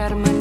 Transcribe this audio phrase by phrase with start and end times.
[0.00, 0.39] Carmen.